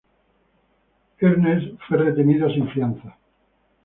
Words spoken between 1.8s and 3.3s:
fue ordenado retenido sin fianza.